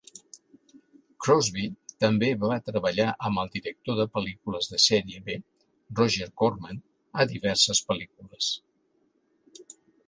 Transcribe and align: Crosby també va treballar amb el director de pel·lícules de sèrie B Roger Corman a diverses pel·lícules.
Crosby 1.25 1.65
també 2.03 2.29
va 2.43 2.57
treballar 2.69 3.05
amb 3.29 3.43
el 3.43 3.51
director 3.57 3.99
de 4.01 4.09
pel·lícules 4.17 4.73
de 4.73 4.81
sèrie 4.87 5.23
B 5.29 5.37
Roger 6.01 6.31
Corman 6.45 6.83
a 7.25 7.29
diverses 7.37 7.85
pel·lícules. 7.93 8.51